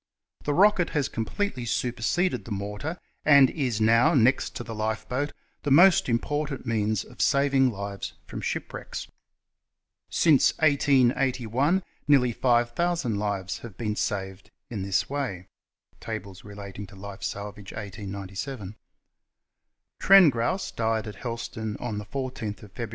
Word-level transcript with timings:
The 0.45 0.53
rocket 0.55 0.89
has 0.97 1.07
completely 1.07 1.63
superseded 1.63 2.45
the 2.45 2.51
mortar, 2.51 2.97
and 3.23 3.51
is 3.51 3.79
now, 3.79 4.15
next 4.15 4.55
to 4.55 4.63
the 4.63 4.73
lifeboat, 4.73 5.31
the 5.61 5.69
most 5.69 6.09
important 6.09 6.65
means 6.65 7.03
of 7.03 7.21
saving 7.21 7.69
lives 7.69 8.13
from 8.25 8.41
shipwrecks. 8.41 9.07
Since 10.09 10.57
1881 10.57 11.83
nearly 12.07 12.31
five 12.31 12.71
thousand 12.71 13.19
lives 13.19 13.59
have 13.59 13.77
been 13.77 13.95
saved 13.95 14.49
in 14.71 14.81
this 14.81 15.07
way 15.07 15.45
{Tables 15.99 16.43
relating 16.43 16.87
to 16.87 16.95
Life 16.95 17.21
Salvage 17.21 17.71
f 17.71 17.77
1897). 17.77 18.75
Trengrouse 19.99 20.71
died 20.71 21.05
at 21.05 21.17
Helston 21.17 21.77
on 21.79 22.03
14 22.03 22.55
Feb. 22.55 22.89